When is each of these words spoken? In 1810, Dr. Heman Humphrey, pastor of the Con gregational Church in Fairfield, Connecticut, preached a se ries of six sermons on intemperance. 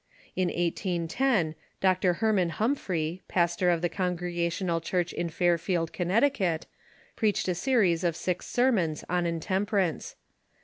In 0.35 0.47
1810, 0.47 1.53
Dr. 1.79 2.15
Heman 2.15 2.49
Humphrey, 2.49 3.21
pastor 3.27 3.69
of 3.69 3.83
the 3.83 3.87
Con 3.89 4.17
gregational 4.17 4.81
Church 4.81 5.13
in 5.13 5.29
Fairfield, 5.29 5.93
Connecticut, 5.93 6.65
preached 7.15 7.47
a 7.47 7.53
se 7.53 7.75
ries 7.75 8.03
of 8.03 8.15
six 8.15 8.47
sermons 8.47 9.05
on 9.11 9.27
intemperance. 9.27 10.15